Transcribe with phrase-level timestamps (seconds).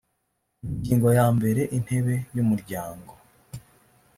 [0.67, 3.13] ingingo ya mbere intebe y umuryango